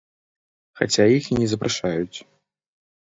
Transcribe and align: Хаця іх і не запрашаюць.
Хаця 0.79 1.05
іх 1.17 1.23
і 1.35 1.39
не 1.43 1.47
запрашаюць. 1.53 2.17